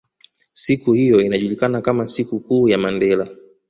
Siku 0.53 0.93
hiyo 0.93 1.21
inajulikana 1.21 1.81
kama 1.81 2.07
siku 2.07 2.39
kuu 2.39 2.67
ya 2.67 2.77
Mandela 2.77 3.27